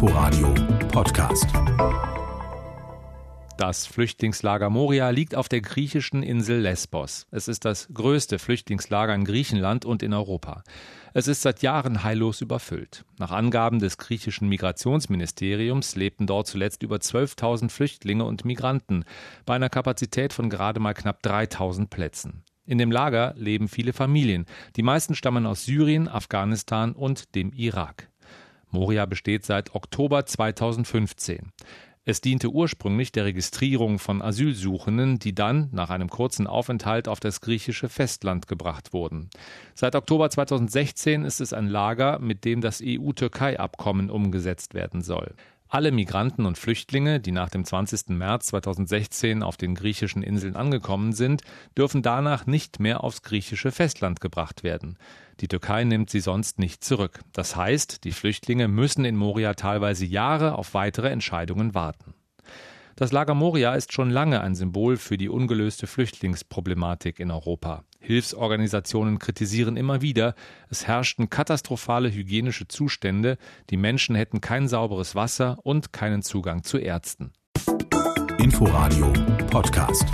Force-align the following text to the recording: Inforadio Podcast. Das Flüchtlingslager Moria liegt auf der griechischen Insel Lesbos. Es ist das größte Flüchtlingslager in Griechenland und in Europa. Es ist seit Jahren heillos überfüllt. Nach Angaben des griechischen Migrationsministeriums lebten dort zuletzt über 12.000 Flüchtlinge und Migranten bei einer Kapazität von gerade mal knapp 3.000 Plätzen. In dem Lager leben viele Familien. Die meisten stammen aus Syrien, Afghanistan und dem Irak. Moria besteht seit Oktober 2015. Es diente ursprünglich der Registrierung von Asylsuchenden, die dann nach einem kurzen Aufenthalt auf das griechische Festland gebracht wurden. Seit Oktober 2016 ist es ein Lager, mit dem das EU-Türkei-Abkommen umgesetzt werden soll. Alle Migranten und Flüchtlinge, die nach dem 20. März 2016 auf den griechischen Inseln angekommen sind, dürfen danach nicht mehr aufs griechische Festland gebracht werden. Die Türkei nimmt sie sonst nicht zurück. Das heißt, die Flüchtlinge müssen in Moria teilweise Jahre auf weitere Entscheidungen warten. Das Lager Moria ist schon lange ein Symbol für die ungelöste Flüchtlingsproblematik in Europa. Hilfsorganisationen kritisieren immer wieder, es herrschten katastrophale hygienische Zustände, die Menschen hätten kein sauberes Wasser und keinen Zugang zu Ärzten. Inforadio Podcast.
Inforadio 0.00 0.54
Podcast. 0.92 1.48
Das 3.56 3.84
Flüchtlingslager 3.84 4.70
Moria 4.70 5.10
liegt 5.10 5.34
auf 5.34 5.48
der 5.48 5.60
griechischen 5.60 6.22
Insel 6.22 6.60
Lesbos. 6.60 7.26
Es 7.32 7.48
ist 7.48 7.64
das 7.64 7.88
größte 7.92 8.38
Flüchtlingslager 8.38 9.12
in 9.12 9.24
Griechenland 9.24 9.84
und 9.84 10.04
in 10.04 10.14
Europa. 10.14 10.62
Es 11.14 11.26
ist 11.26 11.42
seit 11.42 11.62
Jahren 11.62 12.04
heillos 12.04 12.40
überfüllt. 12.42 13.04
Nach 13.18 13.32
Angaben 13.32 13.80
des 13.80 13.98
griechischen 13.98 14.48
Migrationsministeriums 14.48 15.96
lebten 15.96 16.28
dort 16.28 16.46
zuletzt 16.46 16.84
über 16.84 16.98
12.000 16.98 17.68
Flüchtlinge 17.68 18.22
und 18.22 18.44
Migranten 18.44 19.04
bei 19.46 19.56
einer 19.56 19.68
Kapazität 19.68 20.32
von 20.32 20.48
gerade 20.48 20.78
mal 20.78 20.94
knapp 20.94 21.24
3.000 21.24 21.88
Plätzen. 21.88 22.44
In 22.64 22.78
dem 22.78 22.92
Lager 22.92 23.34
leben 23.36 23.66
viele 23.66 23.92
Familien. 23.92 24.46
Die 24.76 24.84
meisten 24.84 25.16
stammen 25.16 25.44
aus 25.44 25.64
Syrien, 25.64 26.06
Afghanistan 26.06 26.92
und 26.92 27.34
dem 27.34 27.52
Irak. 27.52 28.07
Moria 28.70 29.06
besteht 29.06 29.44
seit 29.44 29.74
Oktober 29.74 30.26
2015. 30.26 31.52
Es 32.04 32.22
diente 32.22 32.48
ursprünglich 32.48 33.12
der 33.12 33.26
Registrierung 33.26 33.98
von 33.98 34.22
Asylsuchenden, 34.22 35.18
die 35.18 35.34
dann 35.34 35.68
nach 35.72 35.90
einem 35.90 36.08
kurzen 36.08 36.46
Aufenthalt 36.46 37.06
auf 37.06 37.20
das 37.20 37.42
griechische 37.42 37.90
Festland 37.90 38.48
gebracht 38.48 38.94
wurden. 38.94 39.28
Seit 39.74 39.94
Oktober 39.94 40.30
2016 40.30 41.26
ist 41.26 41.42
es 41.42 41.52
ein 41.52 41.66
Lager, 41.66 42.18
mit 42.18 42.46
dem 42.46 42.62
das 42.62 42.82
EU-Türkei-Abkommen 42.82 44.08
umgesetzt 44.08 44.72
werden 44.72 45.02
soll. 45.02 45.34
Alle 45.70 45.92
Migranten 45.92 46.46
und 46.46 46.56
Flüchtlinge, 46.56 47.20
die 47.20 47.30
nach 47.30 47.50
dem 47.50 47.62
20. 47.62 48.08
März 48.08 48.46
2016 48.46 49.42
auf 49.42 49.58
den 49.58 49.74
griechischen 49.74 50.22
Inseln 50.22 50.56
angekommen 50.56 51.12
sind, 51.12 51.42
dürfen 51.76 52.00
danach 52.00 52.46
nicht 52.46 52.80
mehr 52.80 53.04
aufs 53.04 53.20
griechische 53.20 53.70
Festland 53.70 54.22
gebracht 54.22 54.62
werden. 54.62 54.96
Die 55.40 55.48
Türkei 55.48 55.84
nimmt 55.84 56.08
sie 56.08 56.20
sonst 56.20 56.58
nicht 56.58 56.82
zurück. 56.82 57.20
Das 57.34 57.54
heißt, 57.54 58.04
die 58.04 58.12
Flüchtlinge 58.12 58.66
müssen 58.66 59.04
in 59.04 59.14
Moria 59.14 59.52
teilweise 59.52 60.06
Jahre 60.06 60.56
auf 60.56 60.72
weitere 60.72 61.10
Entscheidungen 61.10 61.74
warten. 61.74 62.14
Das 62.96 63.12
Lager 63.12 63.34
Moria 63.34 63.74
ist 63.74 63.92
schon 63.92 64.08
lange 64.08 64.40
ein 64.40 64.54
Symbol 64.54 64.96
für 64.96 65.18
die 65.18 65.28
ungelöste 65.28 65.86
Flüchtlingsproblematik 65.86 67.20
in 67.20 67.30
Europa. 67.30 67.84
Hilfsorganisationen 68.08 69.18
kritisieren 69.18 69.76
immer 69.76 70.00
wieder, 70.00 70.34
es 70.70 70.86
herrschten 70.86 71.28
katastrophale 71.28 72.10
hygienische 72.10 72.66
Zustände, 72.66 73.36
die 73.68 73.76
Menschen 73.76 74.16
hätten 74.16 74.40
kein 74.40 74.66
sauberes 74.66 75.14
Wasser 75.14 75.58
und 75.62 75.92
keinen 75.92 76.22
Zugang 76.22 76.62
zu 76.62 76.78
Ärzten. 76.78 77.34
Inforadio 78.38 79.12
Podcast. 79.50 80.06